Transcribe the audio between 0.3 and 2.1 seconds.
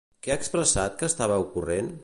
ha expressat que estava ocorrent?